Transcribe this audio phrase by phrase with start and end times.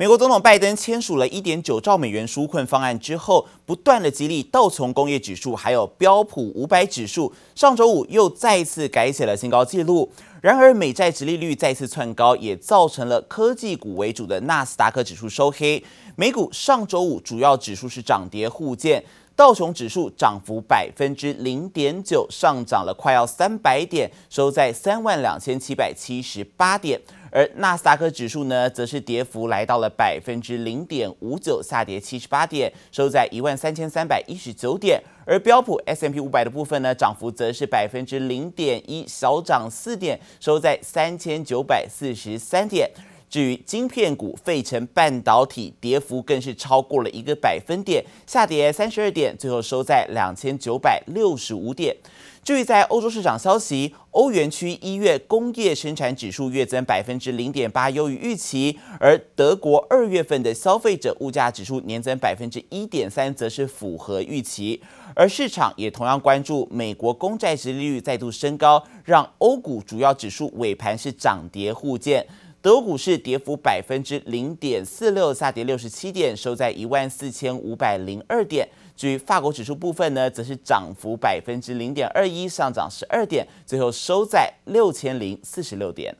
[0.00, 10.10] 美国总统拜登签署了一点九兆美元纾困方案之后，不断的激励道琼工业指数还有标普五百指数，上周五又再次改写了新高纪录。
[10.40, 15.84] 然而，美债殖利率再次窜高，也造成了科技股为主的纳斯达克指数收黑。
[16.16, 19.04] 美股上周五主要指数是涨跌互见，
[19.36, 26.98] 道琼指数涨幅百分之零点九，上涨了快要三百点，收在三万两千七百七十八点。
[27.30, 35.02] 而纳斯达克指数呢，则是跌幅来到了百分之零点五九，下跌七十八点，收在一万三千三百一十九点。
[35.24, 42.90] 而标普 S M P 五百的部分呢，涨幅则是百分之零点一，小涨四点，收在三千九百四十三点。
[43.30, 51.96] 至于晶片股，费城半导体跌幅更是超过了一个百分点，下跌三十二点，最后收在两千九百六十五点。
[52.42, 64.82] 至于在欧洲市场消息，欧元区一月工业生产指数月增百分之零点八，优于预期；而德国二月份的消费者物价指数年增百分之一点三，则是符合预期。
[65.14, 72.26] 而市场也同样关注美国公债殖利率再度升高，让欧股主要指数尾盘是涨跌互见。
[72.62, 78.68] 德国股市跌幅百分之零点四六，下跌六十七点，收在一万四千五百零二点。
[78.94, 86.14] 至于法国指数部分呢，则是涨幅百分之零点二一，上涨十二点，最后收在六千零四十六点。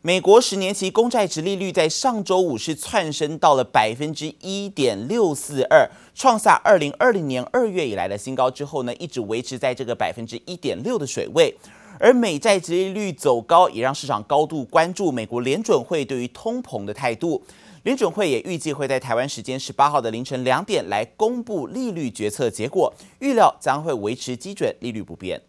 [0.00, 11.54] 美国十年期公债殖利率在上周五是窜升到了百分之一点六四二，创下二零二零年二月以来的新高之后呢，一直维持在这个百分之一点六的水位。
[12.00, 17.42] 而美债殖利率走高，也让市场高度关注美国联准会对于通膨的态度。
[17.84, 25.40] 联准会也预计会在台湾时间十八号的凌晨两点来公布利率决策结果，预料将会维持基准利率不变。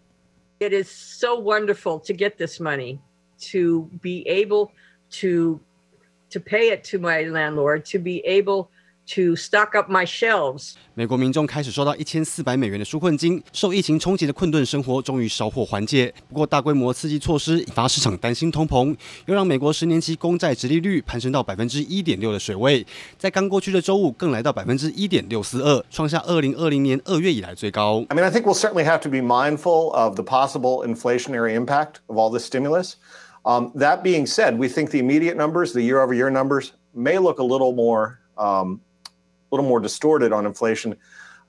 [0.60, 3.00] It is so wonderful to get this money,
[3.52, 4.70] to be able
[5.22, 5.60] to
[6.30, 8.68] to pay it to my landlord, to be able
[9.09, 10.73] To stock up my shelves。
[10.95, 16.11] 美国民众开始收到一千四百美元的纾困金，受疫情冲击的困顿生活终于稍获缓解。
[16.31, 18.97] 不过，大规模刺激措施引发市场担心通膨，
[19.27, 22.87] 又让美国十年期公债殖利率攀升到百分之一点六的水位，
[23.19, 28.03] 在刚过去的周五更来到百分之一点六四二，创下二零二零年二月以来最高。
[28.09, 32.17] I mean, I think we'll certainly have to be mindful of the possible inflationary impact of
[32.17, 32.95] all this stimulus.
[33.43, 37.45] Um, that being said, we think the immediate numbers, the year-over-year numbers, may look a
[37.45, 38.88] little more, um, a
[39.52, 40.96] little more distorted on inflation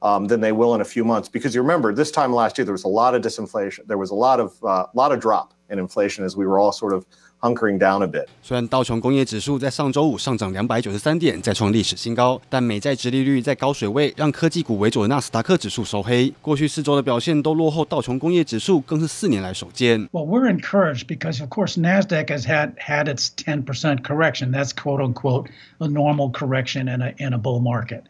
[0.02, 1.28] um, than they will in a few months.
[1.28, 3.86] Because you remember, this time last year, there was a lot of disinflation.
[3.86, 6.71] There was a lot of, uh, lot of drop in inflation as we were all
[6.71, 7.03] sort of
[7.41, 8.25] hunkering down a bit.
[8.41, 16.33] 虽然道琼工业指数在上周五上涨两百九十三点，再创历史新高，但美债殖利率在高水位，让科技股为主的纳斯达克指数收黑。
[16.41, 20.07] 过去四周的表现都落后道琼工业指数，更是四年来首见。
[20.11, 24.51] Well, we're encouraged because, of course, Nasdaq has had had its 10% correction.
[24.51, 28.03] That's quote unquote a normal correction in a in a bull market.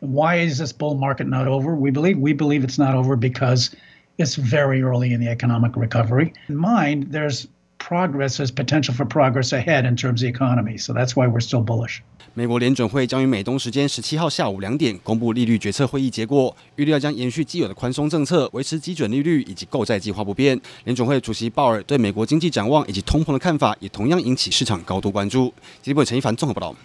[0.00, 1.74] Why is this bull market not over?
[1.74, 3.70] We believe we believe it's not over because
[4.17, 6.33] it's very early in the economic recovery.
[6.47, 7.45] In mind, there's
[7.77, 10.77] progress, there's potential for progress ahead in terms of the economy.
[10.77, 11.99] So that's why we're still bullish.
[12.35, 20.59] 美国联准会将于美东时间十七号下午两点公布利率决策会议结果，预料将延续既有的宽松政策，维持基准利率以及购债计划不变。
[20.85, 25.53] 联准会主席鲍尔对美国经济展望以及通膨的看法，也同样引起市场高度关注。
[25.81, 26.75] 记者陈一凡综合报道。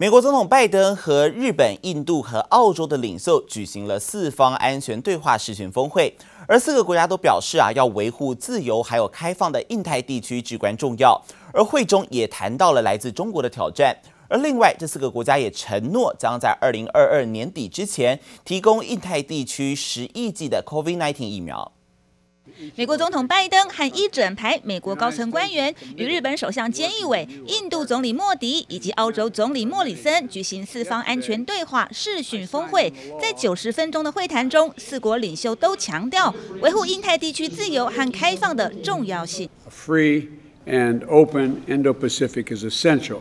[0.00, 6.16] 美国总统拜登和日本、印度和澳洲的领袖举行了四方安全对话视讯峰会，
[6.46, 11.20] 而四个国家都表示啊，要维护自由还有开放的印太地区至关重要。
[11.52, 13.96] 而会中也谈到了来自中国的挑战，
[14.28, 21.72] 而另外这四个国家也承诺将在二零二二年底之前提供印太地区十亿剂的 COVID-19 疫苗。
[22.74, 32.92] 美国总统拜登和一整排美国高层官员与日本首相菅义伟、印度总理莫迪以及澳洲总理莫里森举行四方安全对话视讯峰会。
[33.20, 39.48] 在九十分钟的会谈中，四国领袖都强调维护印太地区自由和开放的重要性。
[39.70, 40.28] Free
[40.66, 43.20] and open Indo-Pacific is essential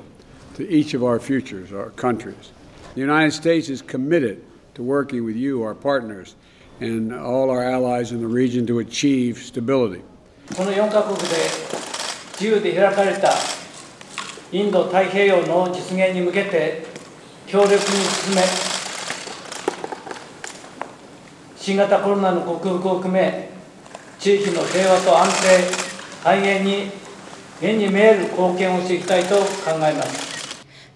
[0.55, 2.51] to each of our futures, our countries.
[2.95, 4.37] The United States is committed
[4.75, 6.29] to working with you, our partners.
[6.79, 10.01] And all our allies in the region to achieve stability.
[10.55, 11.25] この4カ国で
[12.39, 13.33] 自由で开かれた
[14.51, 16.85] インド太平洋の実现に向けて
[17.47, 18.43] 强力に进め
[21.57, 23.49] 新型コロナの克服を含め
[24.19, 25.87] 地域の平和と安定
[26.23, 26.91] 繁栄に
[27.61, 30.36] 目に见える贡献をしていきたいと考えます。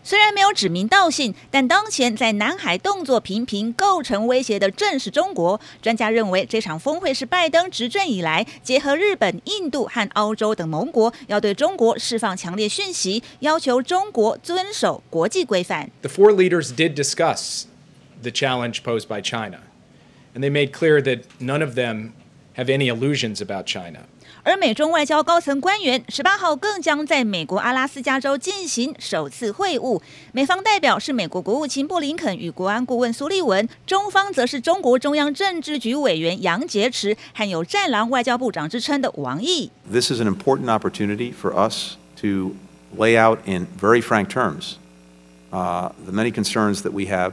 [0.03, 5.59] 虽然没有指名道姓，但当前在南海动作频频构成威胁的正是中国。
[5.81, 15.91] 专家认为，这场峰会是拜登执政以来结合日本、印度和澳洲等盟国，要对中国释放强烈讯息，要求中国遵守国际规范。
[16.01, 17.65] The four leaders did discuss
[18.21, 19.59] the challenge posed by China,
[20.33, 22.13] and they made clear that none of them
[22.55, 23.99] have any illusions about China.
[24.42, 30.00] 而美中外交高层官员十八号更将在美国阿拉斯加州进行首次会晤，
[30.32, 39.70] 美方代表是美国国务卿布林肯与国安顾问苏利文，中方则是中国中央政治局委员杨洁篪，还有“战狼外交部长”之称的王毅。
[39.90, 42.54] This is an important opportunity for us to
[42.96, 44.74] lay out in very frank terms,
[45.50, 47.32] uh, the many concerns that we have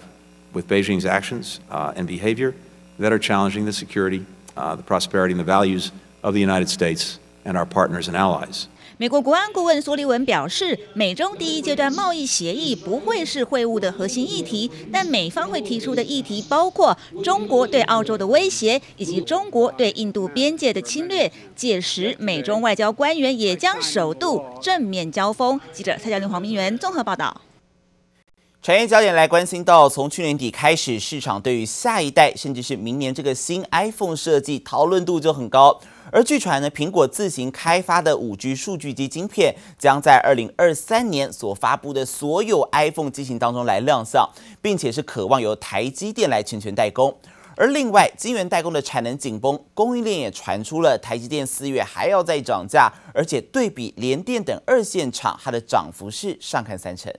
[0.53, 2.53] with Beijing's actions, uh, and behavior
[2.99, 4.25] that are challenging the security,
[4.57, 5.91] uh, the prosperity and the values.
[6.22, 8.64] Of the United States and our partners and allies.
[9.00, 21.30] 美国国安顾问苏利文表示，美中第一阶段贸易协议不会是会晤的核心议题，但美方会提出的议题包括中国对澳洲的威胁以及中国对印度边界的侵略。
[21.54, 25.60] 届时，美中外交官员也将首度正面交锋。
[25.72, 27.40] 记者蔡嘉玲、黄明元综合报道。
[28.60, 35.80] 产业焦点来关心到，从去年底开始，市场对于下一代甚至是明年这个新 iPhone 设计讨论度就很高。
[36.10, 44.28] 而据传呢，苹果自行开发的五 G 数据机晶片将在二零二三年所发布的所有 iPhone 机型当中来亮相，
[44.60, 47.16] 并且是渴望由台积电来全权代工。
[47.56, 57.12] 而另外，晶圆代工的产能紧绷，供应链也传出了台积电四月还要再涨价，而且对比联电等二线厂，它的涨幅是上看三成。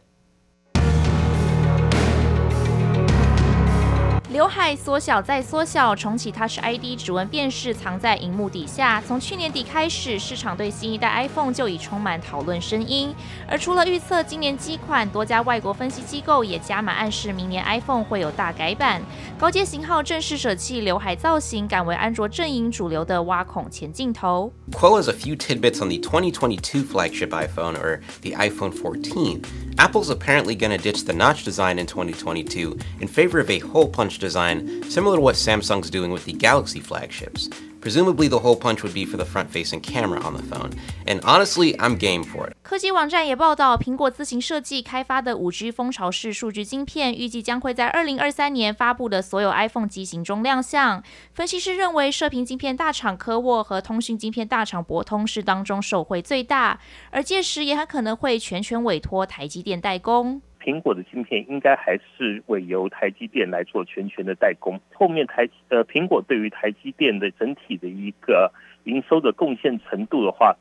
[4.31, 9.00] 刘海缩小再缩小，重启 Touch ID 指纹辨识藏在荧幕底下。
[9.06, 13.15] 从去年底开始，市场对新一代 iPhone 就已充满讨论声音。
[13.49, 19.00] 而除了预测今年机款，多家外国分析机构也加码暗示明年 iPhone 会有大改版。
[19.38, 24.53] 高阶型号正式舍弃刘海造型，改为安卓阵营主流的挖孔前镜头。
[24.73, 29.43] Quote as a few tidbits on the 2022 flagship iPhone or the iPhone 14.
[29.76, 33.88] Apple's apparently going to ditch the notch design in 2022 in favor of a hole
[33.88, 37.49] punch design similar to what Samsung's doing with the Galaxy flagships.
[37.81, 40.71] Presumably, the hole punch would be for the front-facing camera on the phone.
[41.06, 42.55] And honestly, I'm game for it.
[42.62, 51.03] 科技网站也报道，苹果自行设计开发的 5G 蜂巢式数据晶片，预计将会在2023年发布的所有 iPhone 机型中亮相。
[51.35, 56.81] 分析师认为，射频晶片大厂科沃和通讯晶片大厂博通是当中受惠最大，
[57.11, 60.41] 而届时也很可能会全权委托台积电代工。
[60.62, 64.80] 苹果的芯片应该还是会由台积电来做全权的代工。
[64.94, 68.52] 后面台呃苹果对于台积电的整体的一个
[68.84, 70.56] 营收的贡献程度的话，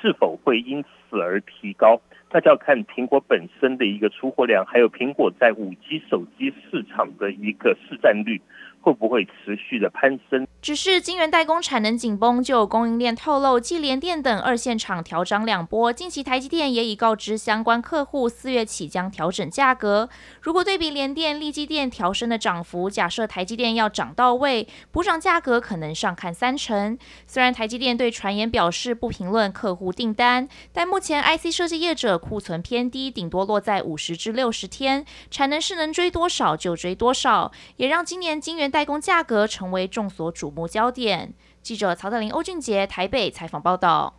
[0.00, 2.00] 是否会因此而提高？
[2.30, 8.40] 那就要看苹果本身的一个出货量，还有苹果在五 G 手机市场的一个市占率。
[8.84, 10.46] 会不会持续的攀升？
[10.60, 20.10] 只是晶圆代工产能紧绷，就有供应链透露，继联电等二线厂调涨两波，近期台积电也已告知相关客户，四月起将调整价格。
[20.42, 26.98] 如果对比联电、力积电调升的涨幅，假设台积电要涨到位，补涨价格可能上看三成。
[27.26, 38.73] 虽然台积电对传言表示不评论客户订单，但目前 IC 设计业者库存偏低，顶多落在五十至六十天，产能是能追多少就追多少，也让今年晶圆。
[38.74, 41.32] 代工价格成为众所瞩目焦点。
[41.62, 44.14] 记者曹德林、欧俊杰台北采访报道。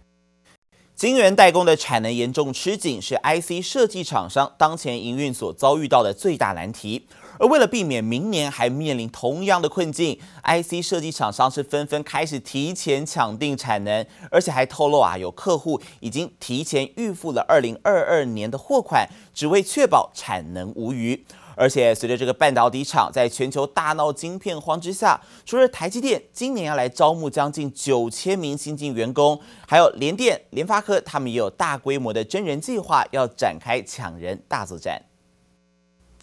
[0.95, 7.05] 晶圆代工的产能严重吃紧，是 IC 设计厂商当前营运所遭遇到的最大难题。
[7.37, 21.25] 而为了避免明年还面临同样的困境，IC 设计厂商是纷纷开始提前抢定产能，而且还透露啊，有客户已经提前预付了二零二二年的货款，只为确保产能无虞。
[21.55, 35.01] 而且，随着这个半导体厂在全球大闹晶片荒之下，除了台积电今年要来招募将近九千名新进员工，还有联电、联发科，他们也有大规模的真人计划，要展开抢人大作战。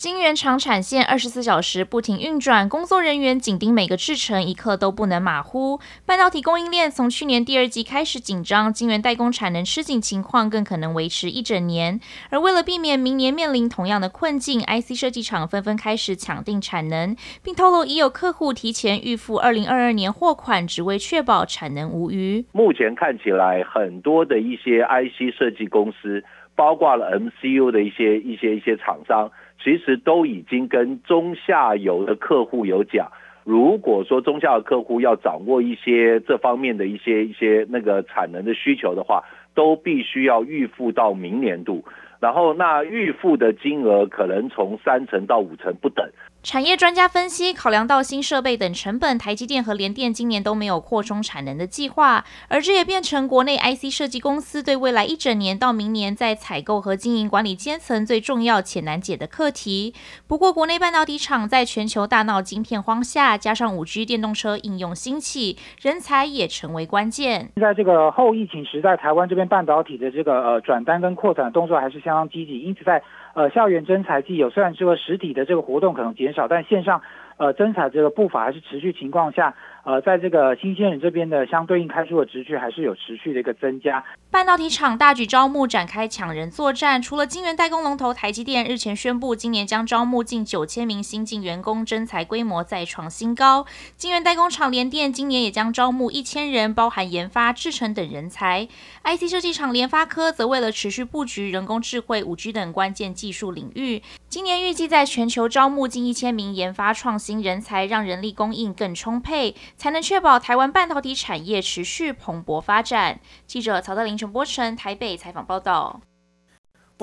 [0.02, 5.78] 晶圆厂产线二十四小时不停运转，工作人员紧盯每个制程，一刻都不能马虎。
[6.04, 12.00] 半导体供应链从去年第二季开始紧张，晶圆代工产能吃紧情况更可能维持一整年。
[12.30, 22.44] 而为了避免明年面临同样的困境，IC 设计厂纷纷开始抢定产能，并透露已有客户提前预付二零二二年货款，只为确保产能无虞。
[22.50, 26.25] 目前看起来，很多的一些 IC 设计公司，
[26.56, 29.30] 包括了 MCU 的一些一些一些厂商。
[29.62, 33.12] 其实都已经跟中下游的客户有讲，
[33.45, 39.23] 如果说中下游客户要掌握一些这方面的一些一些那个产能的需求的话，
[39.54, 41.85] 都必须要预付到明年度。
[42.21, 46.09] 然后那预付的金额可能从三成到五成不等。
[46.42, 59.94] 产业专家分析，考量到新设备等成本，台积电和联电今年都没有扩充产能的计划，而这也变成国内 IC 设计公司对未来一整年到明年在采购和经营管理阶层最重要且难解的课题。
[60.26, 67.52] 不过，国内半导体厂在全球大闹晶片荒下，加上 5G 电动车应用兴起，人才也成为关键。
[67.61, 73.00] 在这个后疫情时代，台湾这边半导体的这个呃转单跟扩展动作还是相当积极，因此在
[73.34, 77.02] 呃校园征才季有虽然这个实体的这个活动可能减少，但线上，
[77.36, 84.04] 呃，征才这个步伐还是持续情况下，呃，在这个新鲜人这边的相对应开出的职缺还是有持续的一个增加。
[84.30, 87.02] 半导体厂大举招募，展开抢人作战。
[87.02, 93.66] 除了晶圆代工龙头台积电日前宣布，今年将招募近九千名新进员工，征才规模再创新高。
[93.96, 98.68] 晶圆代工厂联电今年也将招募一千人，包含研发、制程等人才。
[99.04, 113.18] IC 设计厂联发科则为了持续布局人工智慧、五 G 等关键技术领域，今年预计在全球招募近一千名研发创新人才，让人力供应更充沛，才能确保台湾半导体产业持续蓬勃发展。
[113.48, 116.00] 记者曹德林、陈波成台北采访报道。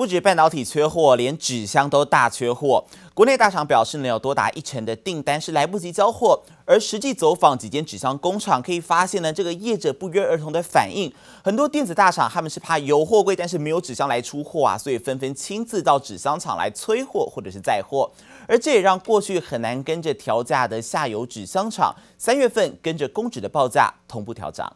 [0.00, 2.82] 不止半导体缺货，连纸箱都大缺货。
[3.12, 6.42] 国内大厂表示，能有多达一成的订单是来不及交货。
[6.64, 11.12] 而实际走访几间纸箱工厂，可以发现呢，这个业者不约而同的反应，
[11.44, 18.10] 很多电子大厂他们是怕有货柜，但是没有纸箱来出货啊，所以纷纷亲自到纸箱厂来催货或者是载货。
[18.48, 24.74] 而这也让过去很难跟着调价的下游纸箱厂，三月份跟着公纸的报价同步调涨。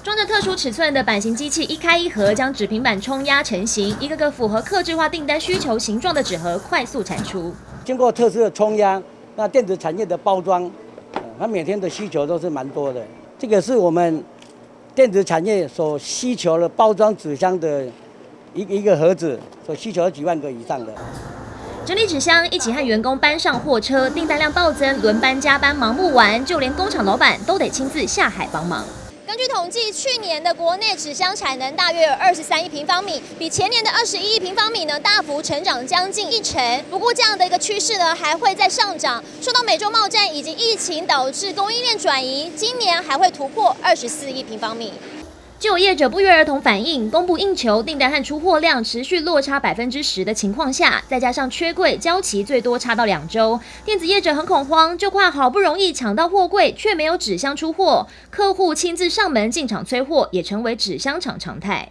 [0.00, 7.54] 装着特殊尺寸的版型机器一开一合，将纸平板冲压成型，一个个符合客制化订单需求形状的纸盒快速产出。
[7.84, 9.00] 经过特殊的冲压，
[9.36, 10.68] 那电子产业的包装，
[11.38, 13.00] 它每天的需求都是蛮多的。
[13.38, 14.24] 这个是我们
[14.96, 17.84] 电子产业所需求的包装纸箱的
[18.52, 20.92] 一一个盒子，所需求几万个以上的。
[21.86, 28.84] 整理纸箱，一起和员工搬上货车，订单量暴增，轮班加班忙不完，就连工厂老板都得亲自下海帮忙。
[29.28, 36.58] 根据统计，去年的国内纸箱产能大约有二十三亿平方米，比前年的二十一亿平方米呢大幅成长将近一成。
[36.88, 39.22] 不过，这样的一个趋势呢还会再上涨。
[39.42, 44.94] 受到美洲贸易战以及疫情导致供应链转移，今年还会突破二十四亿平方米。
[45.58, 61.88] 就有业者不约而同反映，供不应求，订单和出货量持续落差百分之十的情况下，再加上缺柜交期最多差到两周，电子业者很恐慌，就怕好不容易抢到货柜，却没有纸箱出货，客户亲自上门进场催货，也成为纸箱厂常态。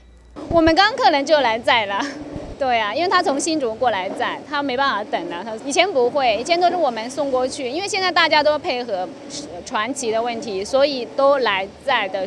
[0.47, 1.99] 我们刚客人就来载了，
[2.57, 5.43] 对啊，因为他从新竹过来载，他没办法等了。
[5.43, 9.09] 他以前不会，以前都是我们送过去，因为现在大家都配合
[9.65, 12.25] 传奇的问题，所以都来载的。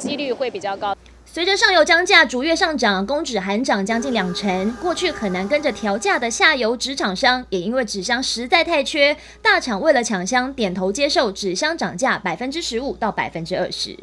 [0.00, 0.96] 几率会比较高。
[1.32, 4.72] 随着上游浆价逐月上涨，公纸含涨将近两成。
[4.82, 13.96] 过去很难跟着调价的下游纸厂商，也因为纸箱实在太缺，大厂为了抢箱，点头接受纸箱涨价百分之十五到百分之二十。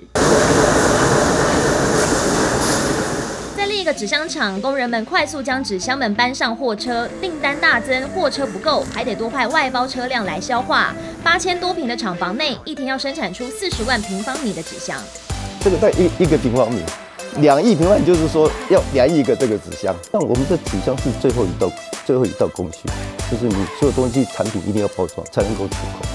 [3.57, 10.95] 在另一个纸箱厂，工人们快速将纸箱们搬上货车，订单大增，货车不够，还得多派外包车辆来消化。
[11.21, 14.97] 八千多平的厂房内，一天要生产出四十万平方米的纸箱。
[15.67, 16.81] 这个在一一个平方米，
[17.41, 19.93] 两亿平方米就是说要两亿个这个纸箱。
[20.09, 21.69] 但我们的纸箱是最后一道
[22.05, 22.87] 最后一道工序，
[23.29, 26.05] 就是你所有东西产品一定要包装才能够出口。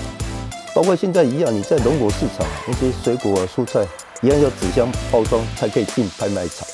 [0.75, 3.87] 包括现在一样，你在农果市场那些水果啊、蔬菜
[4.23, 6.67] 一样要纸箱包装才可以进拍卖场。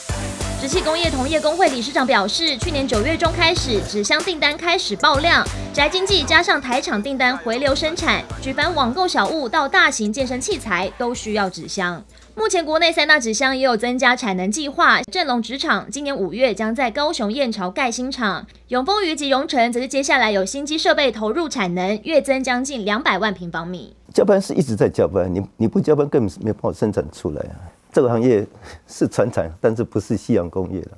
[0.61, 5.45] 纸器工业同业公会理事长表示，去年九月中开始，纸箱订单开始爆量，
[5.75, 12.01] 宅经济加上台厂订单回流生产，举凡网购小物到大型健身器材都需要纸箱。
[12.39, 23.93] 目前国内三大纸箱也有增加产能计划，振隆纸厂今年五月将在高雄燕巢盖新厂，永丰余及荣成则是接下来有新机设备投入产能，月增将近两百万平方米。
[24.15, 27.59] 加班是一直在加班，你你不加班根本是没办法生产出来啊。
[27.93, 28.47] 这个行业
[28.87, 30.91] 是传产，但是不是夕阳工业了，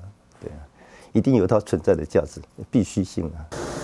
[1.13, 2.41] 一定有它存在的价值，
[2.71, 3.39] 必须性啊。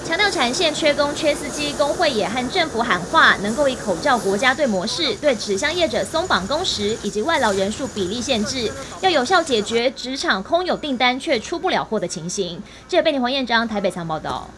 [0.05, 12.63] 强调产线缺工缺司机，工会也和政府喊话，能够以口罩国家队模式对纸箱业者松绑工时以及外劳人数比例限制，要有效解决纸厂空有订单却出不了货的情形。
[12.87, 14.49] 记者贝尼黄彦章台北仓报道。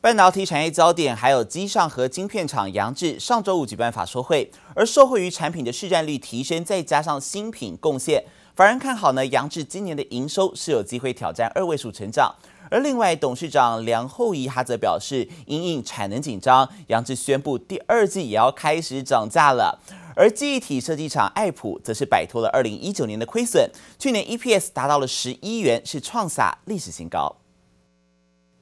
[0.00, 8.24] 半导体产业焦点还有机上和晶片厂扬智上周五举办法说会，而受惠于产品的市占率提升，再加上新品贡献，
[8.54, 12.32] 法人看好呢，扬智今年的营收是有机会挑战二位数成长。
[12.70, 19.80] 而另外，董事长梁厚仪他则表示，因应产能紧张，扬智宣布第二季也要开始涨价了。
[20.14, 27.36] 而记忆体设计厂爱普则是摆脱了二零一九年的亏损，去年 EPS 达到了十一元，是创下历史新高。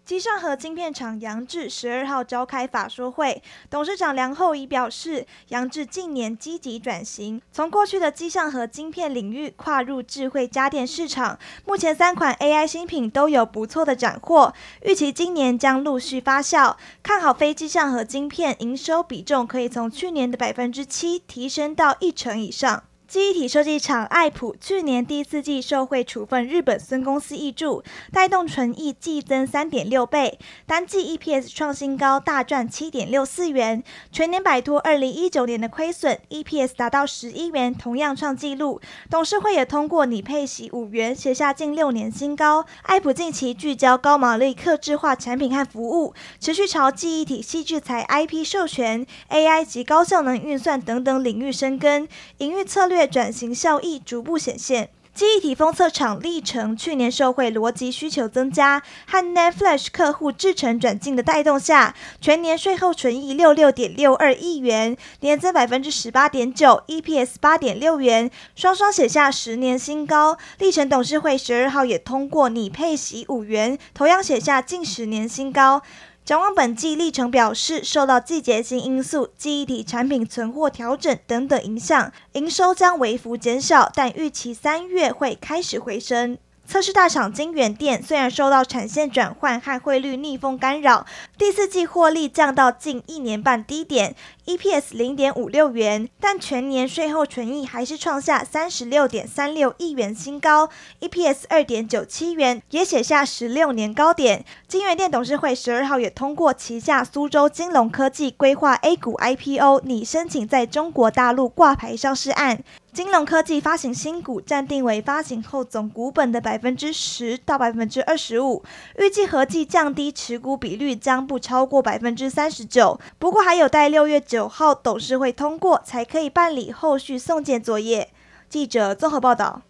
[0.05, 22.83] 机上盒晶片厂杨智十二号召开法说会，董事长梁厚仪表示，杨智近年积极转型，从过去的机上盒晶片领域跨入智慧家电市场，目前三款 AI 新品都有不错的斩获，预期今年将陆续发酵，看好非机上盒晶片营收比重可以从去年的百分之七提升到一成以上。
[23.15, 38.81] 记忆体设计厂爱普去年第四季受惠处分日本孙公司挹注，带动纯益季增三点六倍，单季 EPS 创新高，大赚七点六四元，全年摆脱二零一九年的亏损，EPS 达到十一元，同样创纪录。
[39.09, 42.67] 董事会也通过拟配息五元，写下近六年新高。
[42.83, 53.04] 爱普近期聚焦高毛利、客制化产品和服务，持续朝记忆体、矽智财 IP 授权、AI 及高效能运算等等领域深耕，营运策略。
[53.07, 54.91] 转型效益逐步显现。
[55.15, 70.37] 记忆体封测厂力成去年受惠逻辑需求增加和 NAND Flash 客户制程转进的带动下，全年税后纯益六六点六二亿元，年增百分之十八点九，EPS 八点六元，双双写下十年新高。
[70.59, 75.83] 力成董事会十二号也通过拟配息五元，同样写下近十年新高。
[76.25, 86.39] 展望本季，历程表示，受到季节性因素、记忆体产品存货调整等等影响，营收将微幅减少，但预期三月会开始回升。
[86.67, 91.05] 测试大厂金源店虽然受到产线转换和汇率逆风干扰，
[91.37, 94.17] 第四季获利降到近一年半低点
[94.47, 100.69] ，EPS 零点五六元，但全年税后纯益还是创下三十六点三六亿元新高
[101.01, 104.45] ，EPS 二点九七元，也写下十六年高点。
[104.67, 112.63] 金源电董事会十二号也通过旗下苏州金龙科技规划 A 股 IPO，拟申请在中国大陆挂牌上市案。
[112.93, 118.63] 金龙科技发行新股，暂定为发行后总股本的百分之十到百分之二十五，
[118.99, 123.01] 预计合计降低持股比率将不超过百分之三十九。
[123.19, 128.11] 不过还有待六月九号董事会通过，才可以办理后续送件作业。
[128.49, 129.63] 记者综合报道。